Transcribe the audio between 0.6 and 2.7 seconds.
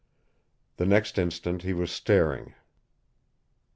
The next instant he was staring.